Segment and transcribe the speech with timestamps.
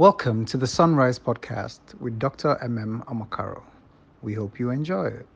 [0.00, 2.56] Welcome to the Sunrise Podcast with Dr.
[2.62, 3.62] MM Amakaro.
[4.22, 5.26] We hope you enjoy it.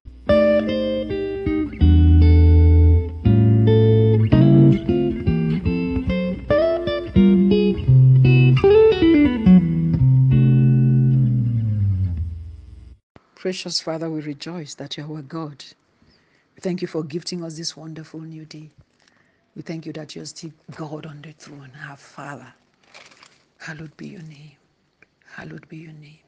[13.35, 15.63] Precious Father, we rejoice that you are our God.
[16.57, 18.71] We thank you for gifting us this wonderful new day.
[19.55, 22.55] We thank you that you're still God on the throne, our Father.
[23.65, 24.59] Hallowed be your name.
[25.25, 26.19] Hallowed be your name.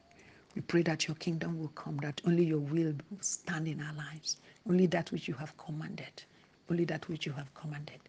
[0.55, 3.93] We pray that your kingdom will come, that only your will will stand in our
[3.93, 4.37] lives.
[4.67, 6.23] Only that which you have commanded.
[6.67, 7.99] Only that which you have commanded.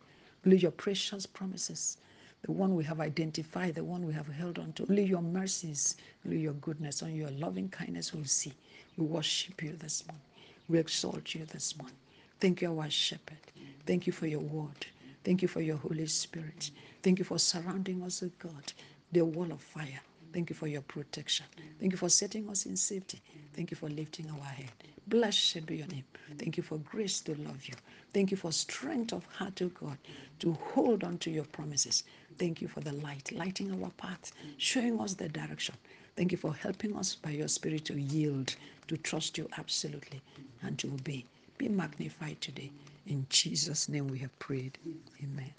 [0.46, 1.98] Only your precious promises,
[2.40, 4.86] the one we have identified, the one we have held on to.
[4.88, 8.54] Only your mercies, only your goodness, only your loving kindness we'll see.
[8.96, 10.24] We worship you this morning.
[10.70, 11.98] We exalt you this morning.
[12.40, 13.36] Thank you, our shepherd.
[13.84, 14.86] Thank you for your word.
[15.22, 16.70] Thank you for your Holy Spirit.
[17.02, 18.72] Thank you for surrounding us with God,
[19.12, 20.00] the wall of fire.
[20.32, 21.46] Thank you for your protection.
[21.80, 23.20] Thank you for setting us in safety.
[23.54, 24.70] Thank you for lifting our head.
[25.06, 26.04] Blessed be your name.
[26.38, 27.74] Thank you for grace to love you.
[28.12, 29.96] Thank you for strength of heart, O God,
[30.40, 32.04] to hold on to your promises.
[32.38, 35.74] Thank you for the light, lighting our path, showing us the direction.
[36.16, 38.54] Thank you for helping us by your spirit to yield,
[38.88, 40.20] to trust you absolutely,
[40.62, 41.24] and to obey.
[41.56, 42.70] Be magnified today.
[43.06, 44.78] In Jesus' name we have prayed.
[45.22, 45.52] Amen.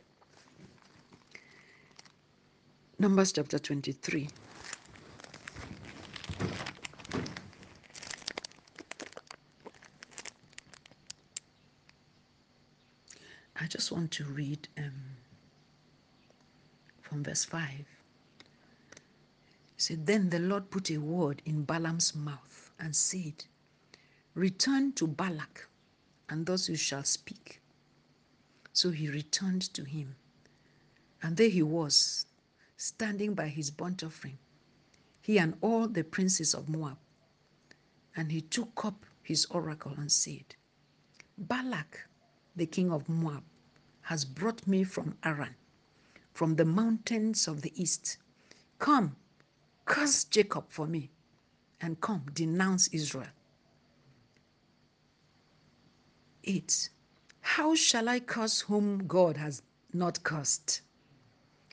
[3.02, 4.28] Numbers chapter 23.
[13.62, 14.92] I just want to read um,
[17.02, 17.64] from verse 5.
[17.72, 17.86] He
[19.78, 23.46] said, Then the Lord put a word in Balaam's mouth and said,
[24.36, 25.70] Return to Balak,
[26.28, 27.62] and thus you shall speak.
[28.74, 30.18] So he returned to him.
[31.24, 32.26] And there he was,
[32.80, 34.38] standing by his burnt offering,
[35.22, 36.98] he and all the princes of Moab.
[38.16, 40.56] And he took up his oracle and said,
[41.38, 42.08] Balak,
[42.56, 43.44] the king of Moab,
[44.04, 45.54] has brought me from Aram,
[46.34, 48.18] from the mountains of the east.
[48.80, 49.18] Come,
[49.84, 51.12] curse Jacob for me,
[51.82, 53.28] and come, denounce Israel.
[56.46, 56.90] 8.
[57.42, 60.82] How shall I curse whom God has not cursed?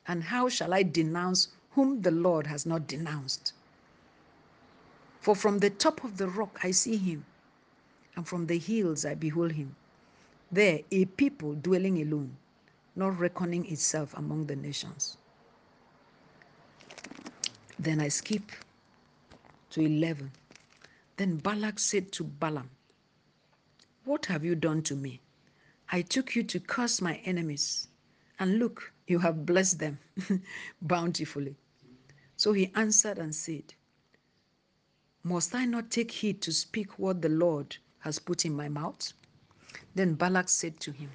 [0.09, 3.53] And how shall I denounce whom the Lord has not denounced?
[5.21, 7.25] For from the top of the rock I see him,
[8.15, 9.75] and from the hills I behold him.
[10.53, 12.37] There, a people dwelling alone,
[12.95, 15.17] not reckoning itself among the nations.
[17.79, 18.53] Then I skip
[19.71, 20.31] to 11.
[21.17, 22.71] Then Balak said to Balaam,
[24.05, 25.21] What have you done to me?
[25.91, 27.89] I took you to curse my enemies,
[28.39, 29.99] and look, you have blessed them
[30.83, 31.57] bountifully.
[32.37, 33.75] So he answered and said,
[35.23, 39.13] Must I not take heed to speak what the Lord has put in my mouth?
[39.95, 41.11] Then Balak said to him,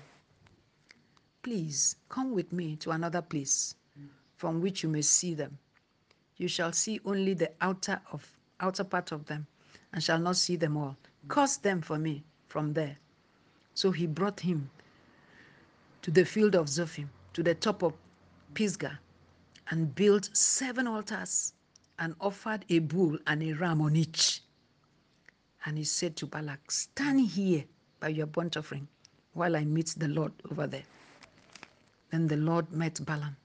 [1.44, 3.76] Please come with me to another place
[4.38, 5.58] from which you may see them.
[6.38, 8.28] You shall see only the outer of
[8.60, 9.48] outer part of them,
[9.94, 10.98] and shall not see them all.
[11.28, 12.98] Curse them for me from there.
[13.74, 14.70] So he brought him
[16.02, 17.94] to the field of Zophim, to the top of
[18.54, 19.00] Pisgah,
[19.70, 21.54] and built seven altars,
[22.00, 24.42] and offered a bull and a ram on each.
[25.66, 27.64] And he said to Balak, Stand here
[28.00, 28.88] by your burnt offering
[29.34, 30.84] while I meet the Lord over there.
[32.10, 33.38] Then the Lord met Balaam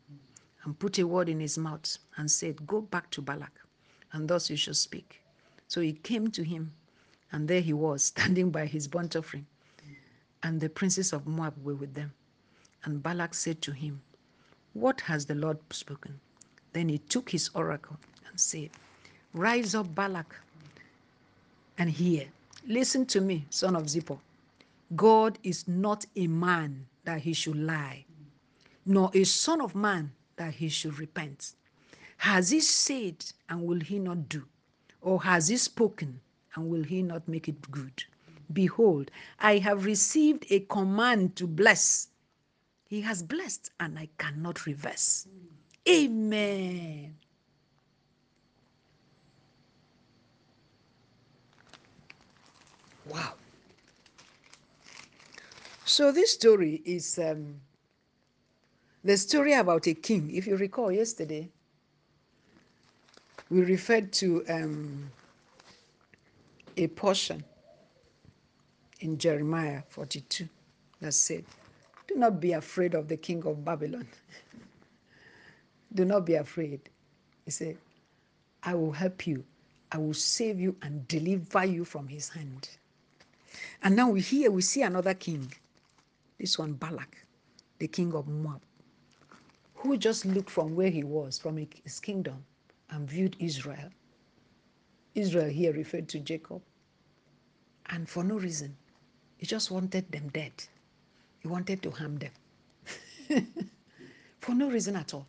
[0.65, 3.53] and put a word in his mouth and said, Go back to Balak,
[4.13, 5.23] and thus you shall speak.
[5.69, 6.73] So he came to him,
[7.31, 9.47] and there he was, standing by his burnt offering.
[10.43, 12.13] And the princes of Moab were with them.
[12.85, 14.03] And Balak said to him,
[14.73, 16.21] What has the Lord spoken?
[16.73, 17.99] Then he took his oracle
[18.29, 18.71] and said,
[19.33, 20.35] Rise up, Balak,
[21.79, 22.29] and hear.
[22.67, 24.19] Listen to me, son of Zippor.
[24.95, 28.05] God is not a man that he should lie,
[28.85, 31.53] nor a son of man that he should repent.
[32.19, 34.45] Has he said, and will he not do?
[35.01, 36.21] Or has he spoken,
[36.55, 38.05] and will he not make it good?
[38.53, 39.11] Behold,
[39.41, 42.09] I have received a command to bless.
[42.89, 45.27] He has blessed, and I cannot reverse.
[45.89, 47.17] Amen.
[53.09, 53.35] Wow.
[55.85, 57.61] So this story is um,
[59.05, 60.31] the story about a king.
[60.35, 61.49] If you recall yesterday,
[63.51, 65.11] we referred to um,
[66.77, 67.45] a portion
[69.01, 70.49] in Jeremiah 42
[71.01, 71.45] that said,
[72.17, 74.07] not be afraid of the king of Babylon.
[75.95, 76.81] Do not be afraid.
[77.45, 77.77] He said,
[78.63, 79.45] I will help you.
[79.93, 82.69] I will save you and deliver you from his hand.
[83.83, 85.53] And now we hear, we see another king.
[86.39, 87.17] This one Balak,
[87.79, 88.61] the king of Moab,
[89.75, 92.45] who just looked from where he was, from his kingdom,
[92.91, 93.91] and viewed Israel.
[95.15, 96.61] Israel here referred to Jacob.
[97.87, 98.77] And for no reason,
[99.39, 100.53] he just wanted them dead.
[101.47, 102.33] He wanted to harm them.
[104.41, 105.29] for no reason at all.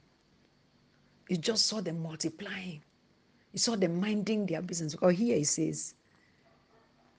[1.29, 2.81] He just saw them multiplying.
[3.51, 4.93] He saw them minding their business.
[4.93, 5.93] Because here he says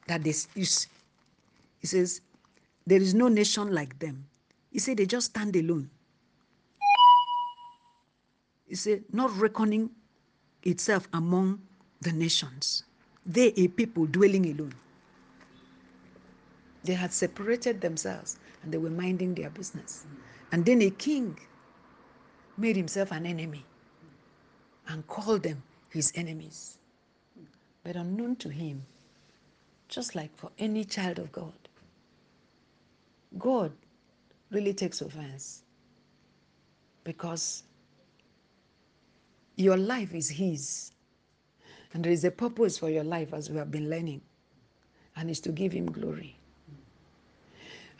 [0.09, 0.89] that this is,
[1.79, 2.23] he says,
[2.89, 4.27] there is no nation like them.
[4.73, 5.89] He said they just stand alone.
[8.67, 9.91] He said, not reckoning
[10.65, 11.61] itself among
[12.01, 12.83] the nations.
[13.25, 14.75] They a people dwelling alone.
[16.83, 20.07] They had separated themselves and they were minding their business.
[20.53, 21.39] And then a king
[22.57, 23.65] made himself an enemy
[24.89, 26.79] and called them his enemies.
[27.85, 28.85] But unknown to him,
[29.89, 31.53] just like for any child of God,
[33.39, 33.73] God
[34.51, 35.63] really takes offense
[37.05, 37.65] because
[39.57, 40.93] your life is His.
[41.93, 44.21] And there is a purpose for your life, as we have been learning,
[45.17, 46.39] and it's to give Him glory.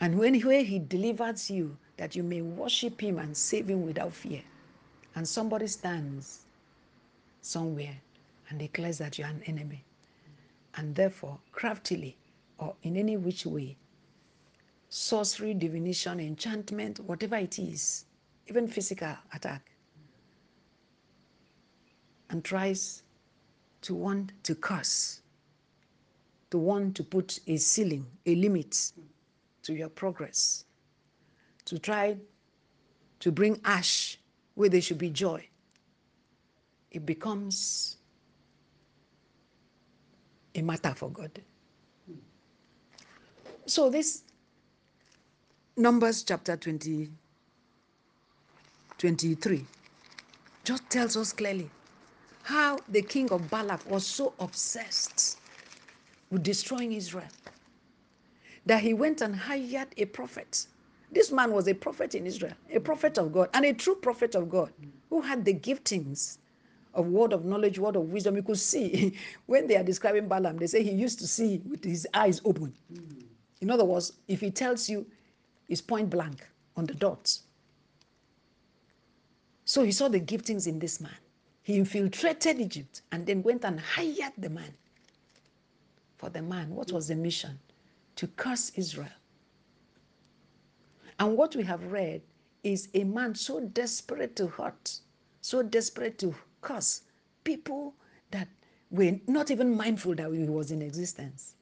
[0.01, 4.41] And when He delivers you, that you may worship Him and save Him without fear,
[5.15, 6.45] and somebody stands
[7.41, 7.97] somewhere
[8.49, 9.83] and declares that you're an enemy,
[10.75, 12.15] and therefore craftily
[12.57, 13.75] or in any which way,
[14.89, 18.05] sorcery, divination, enchantment, whatever it is,
[18.47, 19.71] even physical attack,
[22.29, 23.03] and tries
[23.81, 25.21] to want to curse,
[26.51, 28.91] to want to put a ceiling, a limit
[29.69, 30.65] to your progress,
[31.63, 32.17] to try
[33.19, 34.17] to bring ash
[34.55, 35.47] where there should be joy,
[36.89, 37.97] it becomes
[40.55, 41.39] a matter for God.
[43.67, 44.23] So, this
[45.77, 47.11] Numbers chapter 20,
[48.97, 49.65] 23
[50.63, 51.69] just tells us clearly
[52.41, 55.37] how the king of Balak was so obsessed
[56.31, 57.27] with destroying Israel
[58.65, 60.67] that he went and hired a prophet.
[61.11, 64.35] This man was a prophet in Israel, a prophet of God, and a true prophet
[64.35, 64.71] of God
[65.09, 66.37] who had the giftings
[66.93, 68.35] of word of knowledge, word of wisdom.
[68.35, 69.17] You could see
[69.47, 72.73] when they are describing Balaam, they say he used to see with his eyes open.
[73.61, 75.05] In other words, if he tells you,
[75.69, 76.47] it's point blank
[76.77, 77.43] on the dots.
[79.65, 81.15] So he saw the giftings in this man.
[81.63, 84.73] He infiltrated Egypt and then went and hired the man.
[86.17, 87.59] For the man, what was the mission?
[88.19, 89.07] To curse Israel.
[91.19, 92.21] And what we have read
[92.63, 94.99] is a man so desperate to hurt,
[95.39, 97.03] so desperate to curse
[97.45, 97.95] people
[98.31, 98.49] that
[98.91, 101.55] were not even mindful that he was in existence.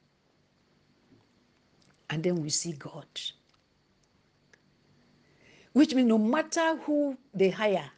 [2.10, 3.06] And then we see God.
[5.74, 7.92] Which means no matter who they hire,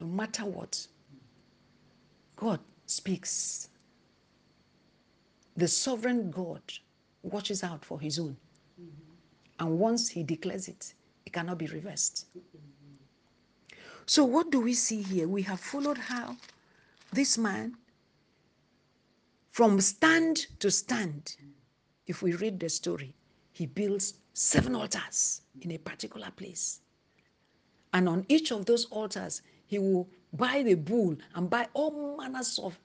[0.00, 0.86] no matter what,
[2.36, 3.70] God speaks.
[5.58, 6.62] The sovereign God
[7.24, 8.36] watches out for his own.
[8.80, 9.66] Mm-hmm.
[9.66, 10.94] And once he declares it,
[11.26, 12.26] it cannot be reversed.
[12.30, 12.58] Mm-hmm.
[14.06, 15.26] So, what do we see here?
[15.26, 16.36] We have followed how
[17.12, 17.74] this man,
[19.50, 21.34] from stand to stand,
[22.06, 23.12] if we read the story,
[23.50, 26.82] he builds seven altars in a particular place.
[27.92, 32.60] And on each of those altars, he will buy the bull and buy all manners
[32.60, 32.78] of,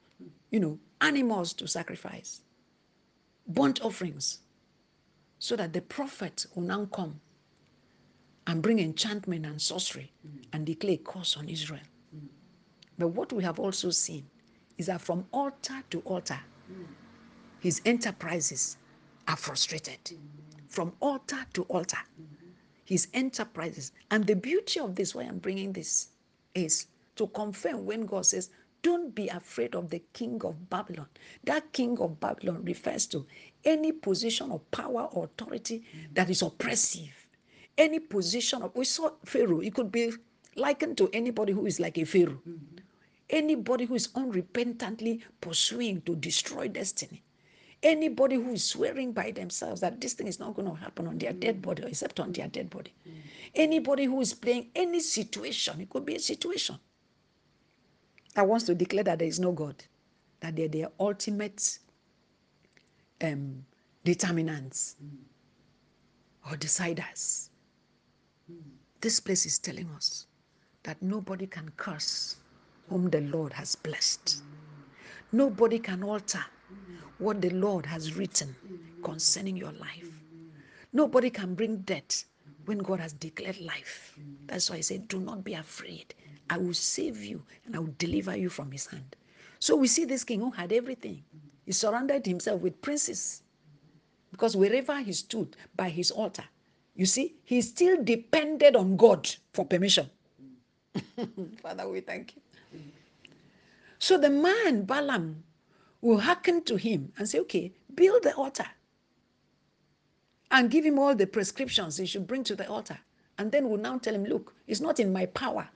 [0.50, 2.41] you know, animals to sacrifice,
[3.47, 4.39] burnt offerings,
[5.39, 7.19] so that the prophet will now come
[8.47, 10.43] and bring enchantment and sorcery mm.
[10.53, 11.81] and declare a curse on Israel.
[12.15, 12.27] Mm.
[12.97, 14.25] But what we have also seen
[14.77, 16.39] is that from altar to altar,
[16.71, 16.85] mm.
[17.59, 18.77] his enterprises
[19.27, 20.00] are frustrated.
[20.67, 22.00] From altar to altar,
[22.85, 23.91] his enterprises.
[24.12, 26.09] And the beauty of this, why I'm bringing this,
[26.55, 28.50] is to confirm when God says,
[28.83, 31.07] Don't be afraid of the king of Babylon.
[31.45, 33.25] That king of Babylon refers to
[33.63, 36.13] any position of power or authority mm-hmm.
[36.15, 37.15] that is oppressive.
[37.77, 40.11] Any position of, we saw Pharaoh, it could be
[40.57, 42.41] likened to anybody who is like a Pharaoh.
[42.47, 42.77] Mm-hmm.
[43.29, 47.23] Anybody who is unrepentantly pursuing to destroy destiny.
[47.81, 51.17] Anybody who is swearing by themselves that this thing is not going to happen on
[51.17, 52.93] their dead body, except on their dead body.
[53.07, 53.13] Mm.
[53.55, 56.77] Anybody who is playing any situation, it could be a situation
[58.35, 59.75] that wants to declare that there is no God,
[60.39, 61.79] that they're their ultimate
[63.21, 63.65] um,
[64.03, 64.95] determinants
[66.49, 67.49] or deciders.
[69.01, 70.27] This place is telling us
[70.83, 72.37] that nobody can curse
[72.89, 74.41] whom the Lord has blessed.
[75.31, 76.43] Nobody can alter
[77.17, 78.55] what the Lord has written
[79.03, 80.09] concerning your life.
[80.91, 82.25] Nobody can bring death
[82.65, 84.15] when God has declared life.
[84.45, 86.13] That's why I say, Do not be afraid.
[86.50, 89.15] I will save you and I will deliver you from his hand.
[89.59, 91.23] So we see this king who had everything.
[91.65, 93.43] He surrounded himself with princes
[94.31, 96.43] because wherever he stood by his altar,
[96.95, 100.09] you see, he still depended on God for permission.
[101.62, 102.41] Father, we thank you.
[104.00, 105.43] So the man, Balaam,
[106.01, 108.65] will hearken to him and say, okay, build the altar
[110.51, 113.00] and give him all the prescriptions he should bring to the altar.
[113.38, 115.67] And then we'll now tell him, look, it's not in my power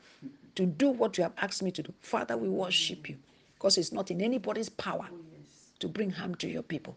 [0.58, 1.94] to do what you have asked me to do.
[2.02, 3.16] Father, we worship you
[3.54, 5.08] because it's not in anybody's power
[5.80, 6.96] to bring harm to your people.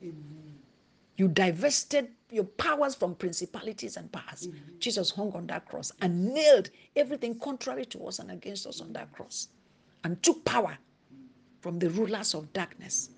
[1.16, 4.46] You divested your powers from principalities and powers.
[4.46, 4.78] Mm-hmm.
[4.78, 8.94] Jesus hung on that cross and nailed everything contrary to us and against us on
[8.94, 9.48] that cross
[10.04, 10.78] and took power
[11.60, 13.10] from the rulers of darkness,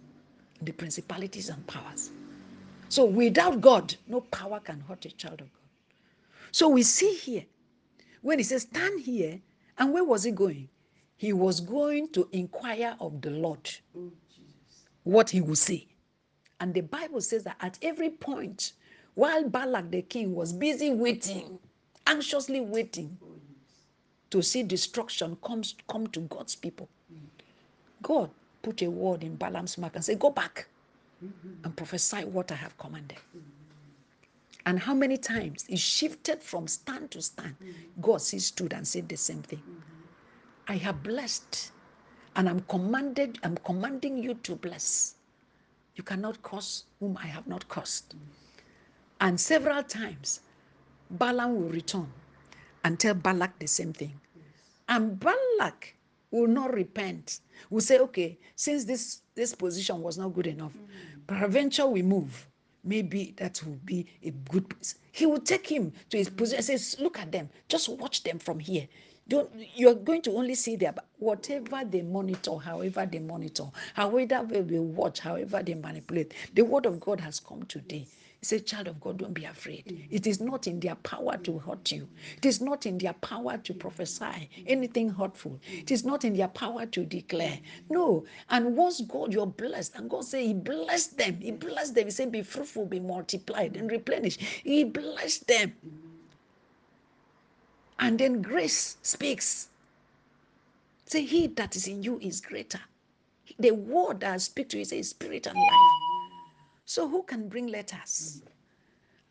[0.63, 2.11] the principalities and powers.
[2.89, 5.63] So without God, no power can hurt a child of God.
[6.51, 7.45] So we see here,
[8.23, 9.41] when he says, Stand here,
[9.79, 10.69] and where was he going?
[11.17, 13.71] He was going to inquire of the Lord
[15.05, 15.87] what he would say.
[16.61, 18.73] And the Bible says that at every point,
[19.15, 21.59] while Balak the king was busy waiting,
[22.07, 23.17] anxiously waiting
[24.31, 26.89] to see destruction comes come to God's people,
[28.03, 28.31] God
[28.63, 30.69] put a word in Balaam's mouth and said, Go back
[31.65, 33.19] and prophesy what I have commanded.
[34.67, 37.57] And how many times he shifted from stand to stand.
[37.63, 37.75] Mm.
[38.01, 39.59] God stood and said the same thing.
[39.59, 40.03] Mm-hmm.
[40.69, 41.73] I have blessed,
[42.37, 45.17] and I'm commanded, I'm commanding you to bless.
[45.97, 48.15] You cannot curse whom I have not cursed.
[48.17, 48.21] Mm.
[49.21, 50.41] And several times,
[51.11, 52.11] Balaam will return
[52.85, 54.19] and tell Balak the same thing.
[54.89, 55.95] And Balak
[56.31, 57.41] will not repent.
[57.71, 61.27] Will say, okay, since this, this position was not good enough, mm.
[61.27, 62.47] peradventure we move.
[62.85, 64.97] Maybe that will be a good place.
[65.13, 68.59] He will take him to his position says, look at them, just watch them from
[68.59, 68.89] here.
[69.29, 74.61] Don't, you're going to only see their whatever they monitor, however they monitor, however they
[74.63, 76.35] will watch, however they manipulate.
[76.55, 78.07] The word of God has come today.
[78.43, 79.85] He said, Child of God, don't be afraid.
[79.87, 80.09] Mm.
[80.11, 82.09] It is not in their power to hurt you.
[82.39, 85.61] It is not in their power to prophesy anything hurtful.
[85.71, 87.61] It is not in their power to declare.
[87.89, 88.25] No.
[88.51, 91.39] And once God, you're blessed, and God said, He blessed them.
[91.41, 92.07] He blessed them.
[92.07, 94.39] He said, Be fruitful, be multiplied, and replenish.
[94.65, 95.73] He blessed them.
[98.01, 99.69] And then grace speaks.
[101.07, 102.81] Say, He that is in you is greater.
[103.61, 106.02] The word that I speak to you is spirit and life.
[106.85, 108.43] So, who can bring letters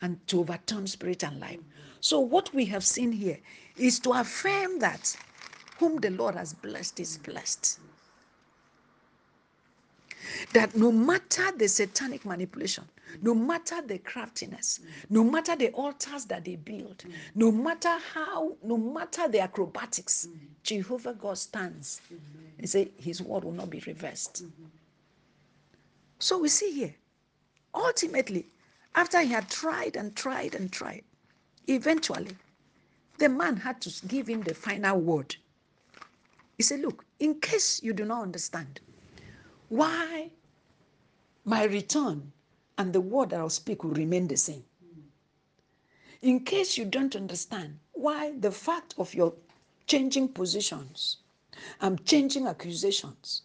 [0.01, 1.59] and to overturn spirit and life?
[1.99, 3.39] So, what we have seen here
[3.77, 5.15] is to affirm that
[5.77, 7.79] whom the Lord has blessed is blessed.
[10.53, 12.85] That no matter the satanic manipulation,
[13.21, 14.79] no matter the craftiness,
[15.09, 17.03] no matter the altars that they build,
[17.35, 20.27] no matter how, no matter the acrobatics,
[20.63, 22.01] Jehovah God stands
[22.59, 24.43] and say his word will not be reversed.
[26.19, 26.95] So we see here,
[27.73, 28.47] ultimately,
[28.95, 31.03] after he had tried and tried and tried,
[31.67, 32.35] eventually,
[33.17, 35.35] the man had to give him the final word.
[36.57, 38.79] He said, Look, in case you do not understand
[39.69, 40.31] why
[41.45, 42.31] my return
[42.77, 44.63] and the word that I'll speak will remain the same.
[46.21, 49.33] In case you don't understand why the fact of your
[49.87, 51.17] changing positions,
[51.79, 53.43] I'm changing accusations,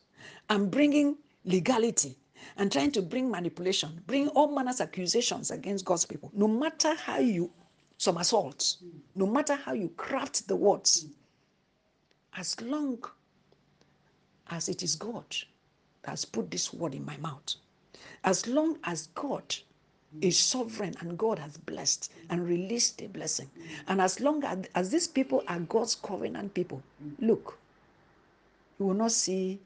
[0.49, 2.16] I'm bringing legality
[2.57, 7.19] and trying to bring manipulation, bring all manners accusations against God's people, no matter how
[7.19, 7.50] you
[7.99, 8.76] somersault,
[9.15, 11.07] no matter how you craft the words,
[12.37, 13.03] as long
[14.50, 15.25] as it is God
[16.03, 17.55] that has put this word in my mouth,
[18.25, 19.55] as long as God
[20.21, 23.50] is sovereign and God has blessed and released a blessing,
[23.88, 26.83] and as long as, as these people are God's covenant people,
[27.19, 27.59] look,
[28.79, 29.59] you will not see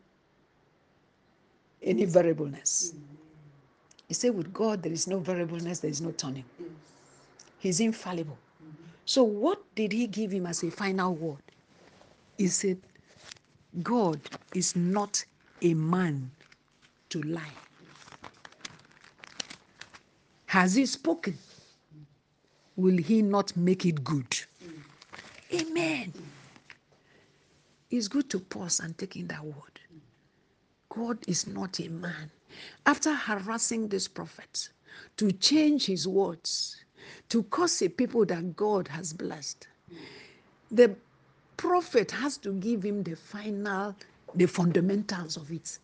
[1.82, 2.92] any variableness.
[2.94, 3.04] Mm-hmm.
[4.08, 6.44] He said, with God, there is no variableness, there is no turning.
[7.58, 8.38] He's infallible.
[8.62, 8.82] Mm-hmm.
[9.04, 11.42] So, what did he give him as a final word?
[12.38, 12.78] He said,
[13.82, 14.20] God
[14.54, 15.24] is not
[15.62, 16.30] a man
[17.10, 17.42] to lie.
[20.46, 21.38] Has he spoken?
[22.76, 24.30] Will he not make it good?
[24.30, 25.60] Mm.
[25.60, 26.12] Amen.
[27.90, 29.79] It's good to pause and take in that word.
[30.90, 32.30] God is not a man.
[32.84, 34.68] After harassing this prophet
[35.16, 36.84] to change his words,
[37.30, 39.66] to curse a people that God has blessed,
[40.70, 40.94] the
[41.56, 43.94] prophet has to give him the final
[44.34, 45.78] the fundamentals of it.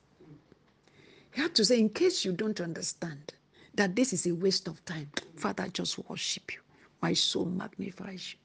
[1.32, 3.34] He had to say, in case you don't understand
[3.74, 6.60] that this is a waste of time, Father, just worship you.
[7.02, 8.38] My soul magnifies you.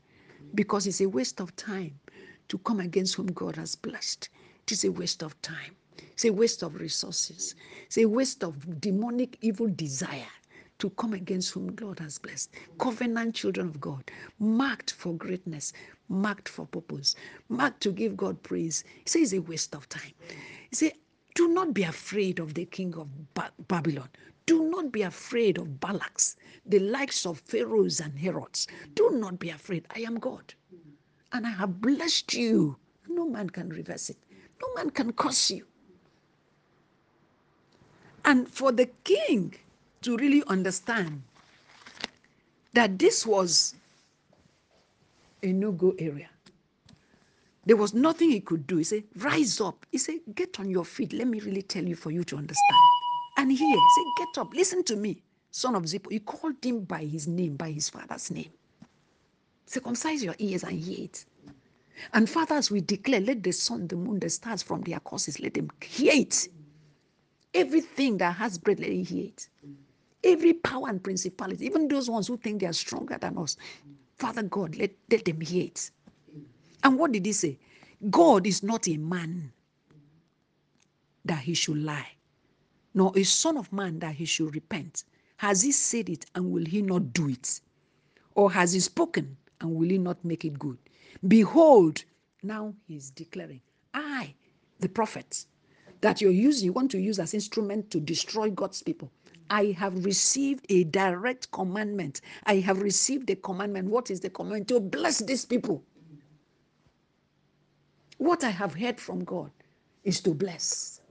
[0.56, 1.98] Because it's a waste of time
[2.50, 4.30] to come against whom God has blessed.
[4.64, 5.76] It is a waste of time.
[6.12, 7.56] It's a waste of resources.
[7.86, 10.28] It's a waste of demonic evil desire
[10.80, 12.50] to come against whom God has blessed.
[12.80, 15.74] Covenant children of God, marked for greatness,
[16.10, 17.16] marked for purpose,
[17.50, 18.84] marked to give God praise.
[19.04, 20.14] He says it's a waste of time.
[20.70, 20.94] He said,
[21.36, 24.10] Do not be afraid of the king of ba- Babylon.
[24.48, 28.68] Do not be afraid of Balaks, the likes of Pharaohs and Herods.
[28.96, 29.86] Do not be afraid.
[29.96, 30.54] I am God.
[31.32, 32.78] And I have blessed you.
[33.08, 34.18] No man can reverse it.
[34.62, 35.66] No man can curse you.
[38.26, 39.54] And for the king
[40.02, 41.22] to really understand
[42.74, 43.76] that this was
[45.44, 46.30] a no go area,
[47.66, 48.78] there was nothing he could do.
[48.78, 49.86] He said, Rise up.
[49.92, 51.14] He said, Get on your feet.
[51.14, 52.80] Let me really tell you for you to understand.
[53.38, 54.54] And here, he said, Get up.
[54.54, 56.12] Listen to me, son of Zippor.
[56.12, 58.52] He called him by his name, by his father's name.
[59.66, 61.26] Circumcise your ears and hear it.
[62.14, 65.54] And fathers, we declare, let the sun, the moon, the stars from their courses, let
[65.54, 66.48] them hear it.
[67.54, 69.50] Everything that has breath, let it hear it.
[70.24, 73.58] Every power and principality, even those ones who think they are stronger than us,
[74.18, 75.92] Father God, let, let them hear it.
[76.84, 77.58] And what did he say?
[78.10, 79.52] God is not a man
[81.26, 82.08] that he should lie,
[82.94, 85.04] nor a son of man that he should repent.
[85.38, 87.62] Has he said it and will he not do it?
[88.36, 90.78] Or has he spoken and will he not make it good?
[91.28, 92.04] Behold,
[92.44, 93.62] now he's declaring,
[93.94, 94.34] I,
[94.80, 95.46] the prophet,
[96.02, 99.12] that you're using, you want to use as instrument to destroy God's people.
[99.50, 102.22] I have received a direct commandment.
[102.46, 103.90] I have received a commandment.
[103.90, 104.68] What is the commandment?
[104.70, 105.84] To bless these people.
[108.18, 109.52] What I have heard from God
[110.04, 111.02] is to bless.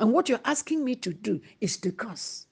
[0.00, 2.46] And what you're asking me to do is to curse.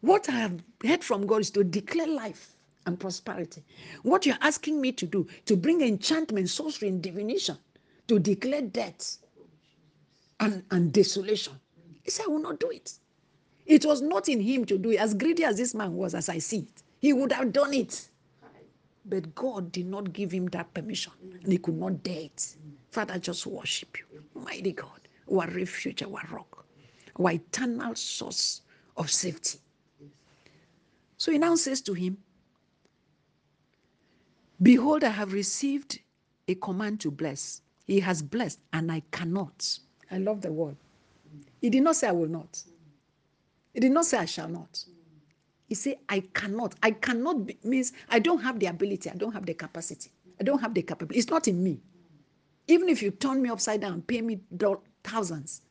[0.00, 2.56] What I have heard from God is to declare life
[2.86, 3.62] and prosperity.
[4.02, 7.56] What you're asking me to do, to bring enchantment, sorcery, and divination,
[8.08, 9.18] to declare death
[10.40, 11.54] and, and desolation.
[12.02, 12.92] He said, I will not do it.
[13.66, 14.96] It was not in him to do it.
[14.96, 18.08] As greedy as this man was, as I see it, he would have done it.
[19.04, 22.56] But God did not give him that permission, and he could not dare it.
[22.90, 24.22] Father, just worship you.
[24.34, 26.66] Mighty God, our refuge, our rock,
[27.18, 28.62] our eternal source
[28.96, 29.58] of safety.
[31.16, 32.18] So he now says to him,
[34.62, 36.00] Behold, I have received
[36.48, 37.62] a command to bless.
[37.86, 39.78] He has blessed, and I cannot.
[40.10, 40.76] I love the word.
[41.60, 42.62] He did not say, I will not.
[43.74, 44.84] He did not say, I shall not.
[45.68, 46.74] He said, I cannot.
[46.82, 49.08] I cannot be, means I don't have the ability.
[49.10, 50.10] I don't have the capacity.
[50.40, 51.18] I don't have the capability.
[51.18, 51.80] It's not in me.
[52.66, 54.40] Even if you turn me upside down, pay me
[55.04, 55.62] thousands,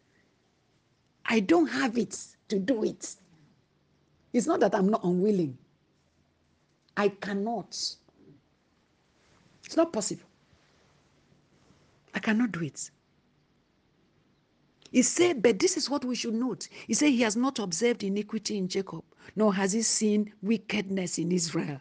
[1.25, 2.17] I don't have it
[2.49, 3.15] to do it.
[4.34, 5.58] It's not that I'm not unwilling.
[6.95, 7.69] I cannot.
[9.65, 10.25] It's not possible.
[12.13, 12.89] I cannot do it.
[14.91, 16.67] He said, but this is what we should note.
[16.88, 19.04] He said, He has not observed iniquity in Jacob,
[19.36, 21.80] nor has he seen wickedness in Israel.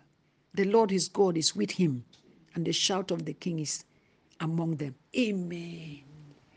[0.54, 2.04] The Lord his God is with him,
[2.54, 3.84] and the shout of the king is
[4.40, 4.94] among them.
[5.16, 6.00] Amen.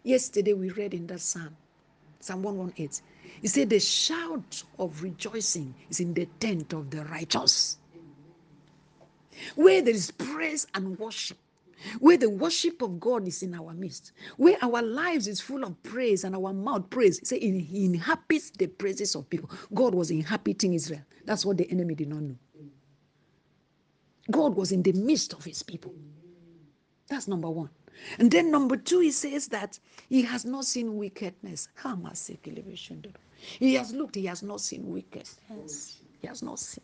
[0.03, 1.55] Yesterday we read in that psalm,
[2.19, 2.89] Psalm 118.
[3.41, 7.77] He said, The shout of rejoicing is in the tent of the righteous.
[9.55, 11.37] Where there is praise and worship,
[11.99, 15.81] where the worship of God is in our midst, where our lives is full of
[15.83, 17.19] praise and our mouth praise.
[17.27, 19.49] Say he inhabits the praises of people.
[19.73, 21.01] God was inhabiting Israel.
[21.25, 22.35] That's what the enemy did not know.
[24.29, 25.93] God was in the midst of his people.
[27.09, 27.69] That's number one.
[28.19, 31.67] And then number two, he says that he has not seen wickedness.
[33.59, 35.37] He has looked, he has not seen wickedness.
[36.21, 36.83] He has not seen.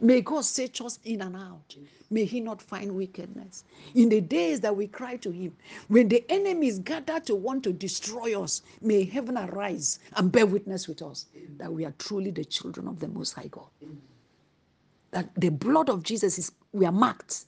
[0.00, 1.76] May God search us in and out.
[2.10, 3.64] May He not find wickedness.
[3.94, 5.56] In the days that we cry to Him,
[5.88, 10.88] when the enemies gather to want to destroy us, may heaven arise and bear witness
[10.88, 11.26] with us
[11.58, 13.68] that we are truly the children of the Most High God.
[15.12, 17.46] That the blood of Jesus is, we are marked.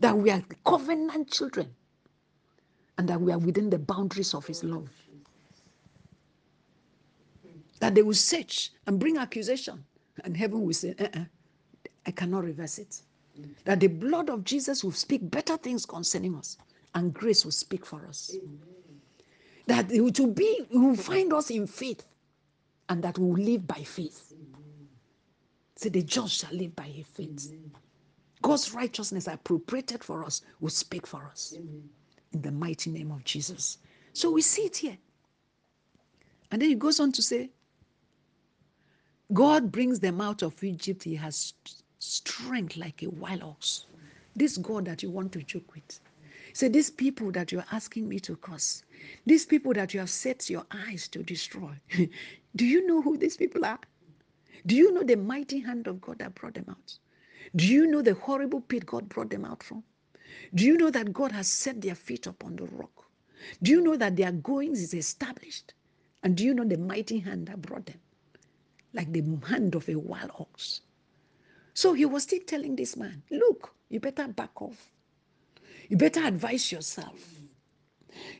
[0.00, 1.68] That we are covenant children.
[2.96, 4.90] And that we are within the boundaries of His love.
[7.80, 9.84] That they will search and bring accusation
[10.24, 11.24] and heaven will say, uh-uh,
[12.06, 13.02] I cannot reverse it.
[13.38, 13.50] Mm.
[13.64, 16.56] That the blood of Jesus will speak better things concerning us,
[16.94, 18.34] and grace will speak for us.
[18.34, 18.58] Amen.
[19.66, 22.04] That it will be, it will find us in faith,
[22.88, 24.32] and that we will live by faith.
[25.76, 27.48] Say, so the just shall live by his faith.
[27.48, 27.70] Amen.
[28.42, 31.54] God's righteousness appropriated for us will speak for us.
[31.56, 31.88] Amen.
[32.32, 33.78] In the mighty name of Jesus.
[34.12, 34.98] So we see it here.
[36.50, 37.50] And then he goes on to say,
[39.34, 41.04] God brings them out of Egypt.
[41.04, 41.52] He has
[41.98, 43.84] strength like a wild ox.
[44.34, 46.00] This God that you want to joke with.
[46.54, 48.82] Say, these people that you're asking me to curse,
[49.26, 51.72] these people that you have set your eyes to destroy,
[52.56, 53.78] do you know who these people are?
[54.66, 56.98] Do you know the mighty hand of God that brought them out?
[57.54, 59.82] Do you know the horrible pit God brought them out from?
[60.54, 63.04] Do you know that God has set their feet upon the rock?
[63.62, 65.74] Do you know that their goings is established?
[66.22, 68.00] And do you know the mighty hand that brought them?
[68.92, 70.80] Like the hand of a wild ox.
[71.74, 74.90] So he was still telling this man, look, you better back off.
[75.88, 77.38] You better advise yourself.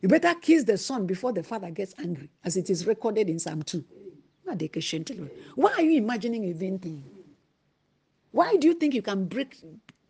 [0.01, 3.39] You better kiss the son before the father gets angry, as it is recorded in
[3.39, 3.85] Psalm 2.
[5.55, 7.05] Why are you imagining a thing?
[8.33, 9.57] Why do you think you can break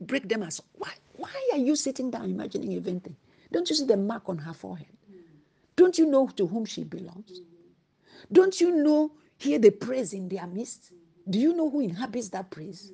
[0.00, 3.16] break them as why why are you sitting down imagining a thing?
[3.52, 4.86] Don't you see the mark on her forehead?
[5.76, 7.40] Don't you know to whom she belongs?
[8.32, 10.92] Don't you know hear the praise in their midst?
[11.28, 12.92] Do you know who inhabits that praise?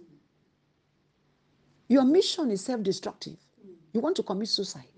[1.88, 3.37] Your mission is self-destructive.
[3.92, 4.88] You want to commit suicide.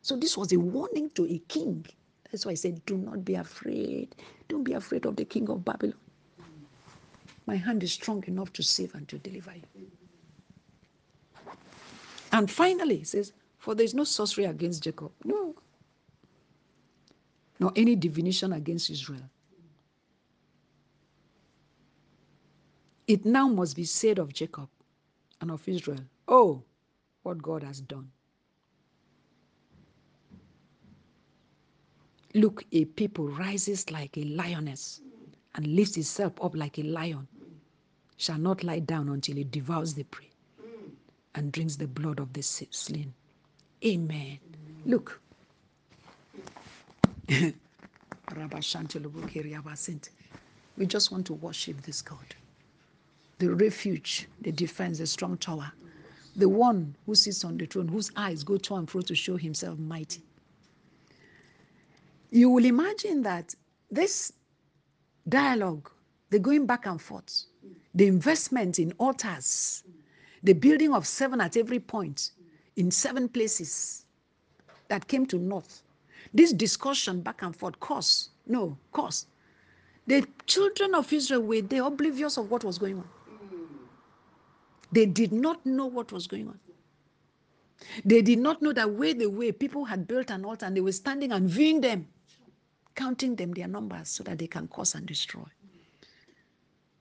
[0.00, 1.86] So this was a warning to a king.
[2.30, 4.16] That's why I said, do not be afraid.
[4.48, 5.94] Don't be afraid of the king of Babylon.
[7.46, 9.86] My hand is strong enough to save and to deliver you.
[12.32, 15.12] And finally, he says, For there is no sorcery against Jacob.
[15.24, 15.54] No.
[17.60, 19.28] Nor any divination against Israel.
[23.12, 24.70] It now must be said of Jacob
[25.42, 26.62] and of Israel, Oh,
[27.24, 28.10] what God has done.
[32.32, 35.02] Look, a people rises like a lioness
[35.54, 37.28] and lifts itself up like a lion,
[38.16, 40.30] shall not lie down until it devours the prey
[41.34, 43.12] and drinks the blood of the slain.
[43.84, 44.38] Amen.
[44.86, 45.20] Look.
[47.28, 47.52] we
[50.86, 52.34] just want to worship this God.
[53.42, 55.72] The refuge, the defense, the strong tower,
[56.36, 59.36] the one who sits on the throne, whose eyes go to and fro to show
[59.36, 60.22] himself mighty.
[62.30, 63.52] You will imagine that
[63.90, 64.32] this
[65.28, 65.90] dialogue,
[66.30, 67.46] the going back and forth,
[67.96, 69.82] the investment in altars,
[70.44, 72.30] the building of seven at every point
[72.76, 74.06] in seven places
[74.86, 75.82] that came to north.
[76.32, 79.26] This discussion back and forth, cause, no, cause.
[80.06, 83.08] The children of Israel were they oblivious of what was going on.
[84.92, 86.60] They did not know what was going on.
[88.04, 90.80] They did not know that way the way people had built an altar and they
[90.80, 92.08] were standing and viewing them,
[92.94, 95.44] counting them their numbers so that they can cause and destroy.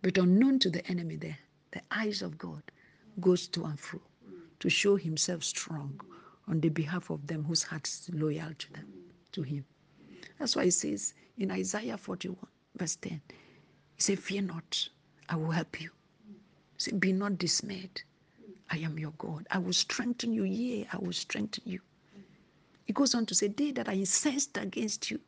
[0.02, 1.38] But unknown to the enemy there,
[1.72, 2.64] the eyes of God
[3.20, 4.02] goes to and fro
[4.60, 6.00] to show himself strong
[6.48, 8.88] on the behalf of them whose hearts loyal to them,
[9.34, 9.66] to him.
[10.40, 12.38] That's why he says in Isaiah 41,
[12.78, 13.22] verse 10,
[13.96, 14.90] he said, Fear not,
[15.30, 15.92] I will help you.
[16.82, 18.02] Said, Be not dismayed.
[18.72, 19.46] I am your God.
[19.52, 20.46] I will strengthen you.
[20.46, 21.80] Yea, I will strengthen you.
[22.86, 25.20] He goes on to say, They that are incensed against you,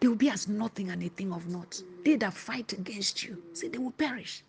[0.00, 1.82] they will be as nothing and a thing of naught.
[2.04, 4.44] They that fight against you, say they will perish.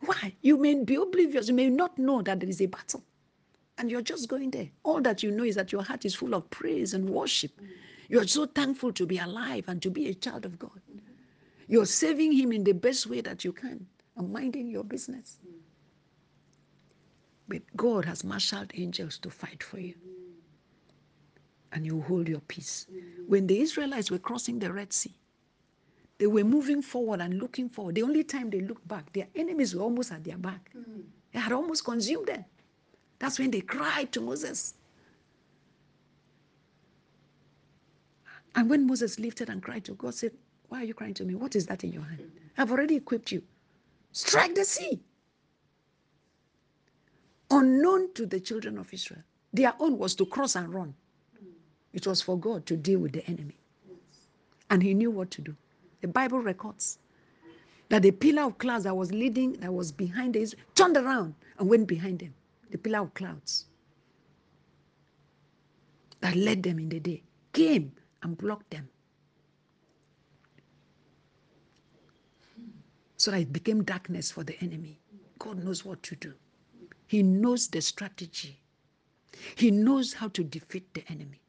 [0.00, 0.34] Why?
[0.42, 1.48] You may be oblivious.
[1.48, 3.02] You may not know that there is a battle.
[3.78, 4.68] And you're just going there.
[4.82, 7.52] All that you know is that your heart is full of praise and worship.
[8.10, 10.82] You're so thankful to be alive and to be a child of God.
[11.68, 15.38] You're serving Him in the best way that you can and minding your business.
[17.48, 19.94] But God has marshaled angels to fight for you.
[21.72, 22.86] And you hold your peace.
[23.26, 25.14] When the Israelites were crossing the Red Sea,
[26.18, 27.96] they were moving forward and looking forward.
[27.96, 30.70] The only time they looked back, their enemies were almost at their back.
[31.32, 32.44] They had almost consumed them.
[33.18, 34.74] That's when they cried to Moses.
[38.54, 40.32] And when Moses lifted and cried to God, said,
[40.74, 41.36] Why are you crying to me?
[41.36, 42.32] What is that in your hand?
[42.58, 43.44] I've already equipped you.
[44.10, 44.98] Strike the sea.
[47.48, 50.92] Unknown to the children of Israel, their own was to cross and run.
[51.92, 53.56] It was for God to deal with the enemy.
[54.68, 55.54] And he knew what to do.
[56.00, 56.98] The Bible records
[57.88, 61.68] that the pillar of clouds that was leading, that was behind Israel, turned around and
[61.68, 62.34] went behind them.
[62.72, 63.66] The pillar of clouds
[66.18, 67.92] that led them in the day came
[68.24, 68.88] and blocked them.
[73.16, 74.98] So that it became darkness for the enemy.
[75.38, 76.34] God knows what to do.
[77.06, 78.60] He knows the strategy.
[79.56, 81.40] He knows how to defeat the enemy.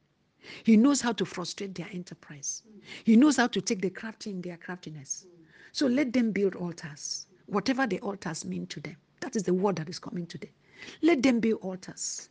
[0.64, 2.64] He knows how to frustrate their enterprise.
[3.04, 5.26] He knows how to take the crafty in their craftiness.
[5.72, 8.96] So let them build altars, whatever the altars mean to them.
[9.22, 10.52] That is the word that is coming today.
[11.02, 12.30] Let them build altars.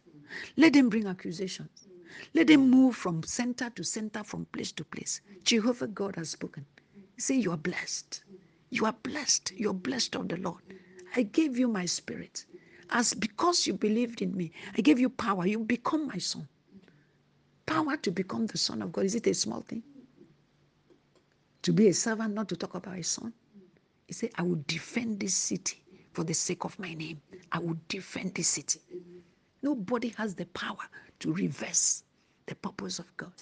[0.57, 1.88] Let them bring accusations.
[2.35, 5.20] Let them move from center to center, from place to place.
[5.44, 6.64] Jehovah God has spoken.
[7.18, 8.23] Say, You are blessed.
[8.74, 9.52] You are blessed.
[9.56, 10.60] You're blessed of the Lord.
[11.14, 12.44] I gave you my spirit.
[12.90, 15.46] As because you believed in me, I gave you power.
[15.46, 16.48] You become my son.
[17.66, 19.04] Power to become the son of God.
[19.04, 19.84] Is it a small thing?
[21.62, 23.32] To be a servant, not to talk about a son.
[24.08, 25.80] He said, I will defend this city
[26.12, 27.20] for the sake of my name.
[27.52, 28.80] I will defend this city.
[29.62, 30.88] Nobody has the power
[31.20, 32.02] to reverse
[32.46, 33.32] the purpose of God.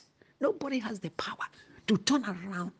[0.42, 1.46] Nobody has the power
[1.86, 2.72] to turn around.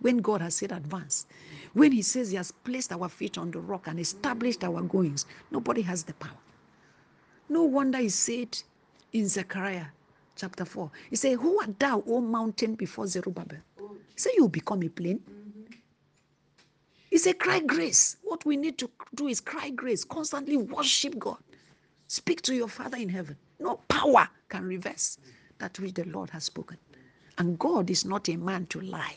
[0.00, 1.26] When God has said advance,
[1.72, 5.26] when He says He has placed our feet on the rock and established our goings,
[5.50, 6.38] nobody has the power.
[7.48, 8.58] No wonder He said
[9.12, 9.86] in Zechariah
[10.36, 13.58] chapter 4, He said, Who art thou, O mountain, before Zerubbabel?
[13.78, 15.20] He said, You become a plain.
[17.10, 18.16] He said, Cry grace.
[18.22, 21.38] What we need to do is cry grace, constantly worship God.
[22.06, 23.36] Speak to your Father in heaven.
[23.58, 25.18] No power can reverse
[25.58, 26.78] that which the Lord has spoken.
[27.38, 29.16] And God is not a man to lie.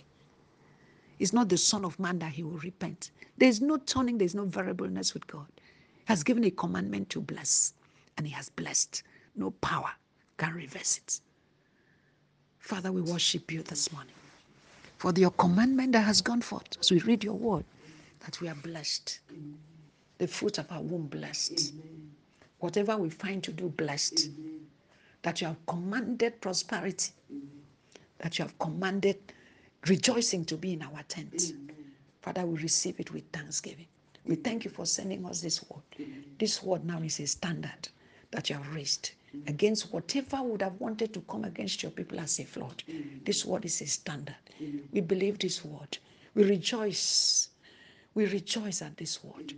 [1.17, 3.11] He's not the Son of Man that he will repent.
[3.37, 5.47] There's no turning, there's no variableness with God.
[5.57, 7.73] He has given a commandment to bless,
[8.17, 9.03] and he has blessed.
[9.35, 9.91] No power
[10.37, 11.19] can reverse it.
[12.59, 14.13] Father, we worship you this morning
[14.97, 17.65] for your commandment that has gone forth as we read your word,
[18.21, 19.19] that we are blessed.
[20.17, 21.73] The fruit of our womb blessed.
[22.59, 24.29] Whatever we find to do, blessed.
[25.23, 27.11] That you have commanded prosperity.
[28.19, 29.17] That you have commanded
[29.87, 31.53] rejoicing to be in our tent.
[32.21, 33.87] Father, we receive it with thanksgiving.
[34.25, 35.83] We thank you for sending us this word.
[36.39, 37.89] This word now is a standard
[38.31, 39.11] that you have raised
[39.47, 42.83] against whatever would have wanted to come against your people as a flood.
[43.25, 44.35] This word is a standard.
[44.91, 45.97] We believe this word.
[46.35, 47.49] We rejoice.
[48.13, 49.53] We rejoice at this word.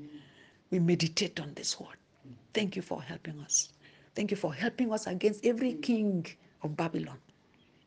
[0.71, 1.97] We meditate on this word.
[2.53, 3.69] Thank you for helping us.
[4.15, 6.25] Thank you for helping us against every king
[6.63, 7.17] of Babylon,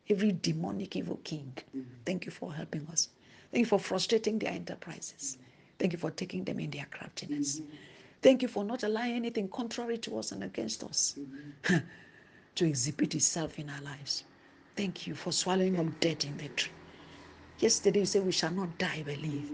[0.09, 1.53] every demonic evil king.
[1.75, 1.89] Mm-hmm.
[2.05, 3.09] Thank you for helping us.
[3.51, 5.37] Thank you for frustrating their enterprises.
[5.37, 5.43] Mm-hmm.
[5.79, 7.59] Thank you for taking them in their craftiness.
[7.59, 7.75] Mm-hmm.
[8.21, 11.17] Thank you for not allowing anything contrary to us and against us
[12.55, 14.25] to exhibit itself in our lives.
[14.75, 16.71] Thank you for swallowing up death in the tree.
[17.59, 19.51] Yesterday you said we shall not die but live.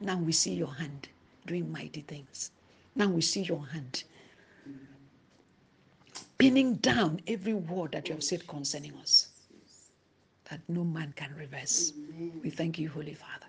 [0.00, 1.08] Now we see your hand
[1.46, 2.50] doing mighty things.
[2.96, 4.02] Now we see your hand
[6.38, 9.28] pinning down every word that you have said concerning us
[10.50, 11.92] that no man can reverse.
[12.42, 13.46] We thank you, Holy Father.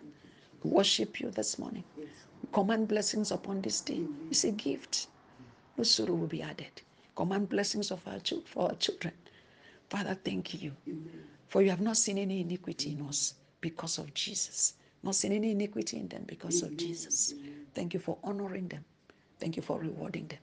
[0.63, 1.83] We worship you this morning.
[1.97, 2.07] We
[2.51, 4.01] command blessings upon this day.
[4.29, 5.07] It's a gift.
[5.77, 6.81] No sorrow will be added.
[7.15, 9.13] Command blessings of our for our children.
[9.89, 10.75] Father, thank you.
[11.47, 14.73] For you have not seen any iniquity in us because of Jesus.
[15.03, 17.33] Not seen any iniquity in them because of Jesus.
[17.73, 18.83] Thank you for honoring them.
[19.39, 20.39] Thank you for rewarding them.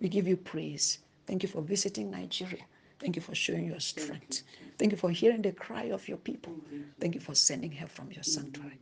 [0.00, 0.98] We give you praise.
[1.26, 2.64] Thank you for visiting Nigeria.
[2.98, 4.42] Thank you for showing your strength.
[4.78, 6.54] Thank you for hearing the cry of your people.
[7.00, 8.78] Thank you for sending help from your sanctuary.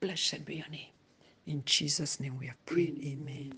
[0.00, 0.90] Blessed be your name.
[1.46, 3.00] In Jesus' name we have prayed.
[3.04, 3.54] Amen.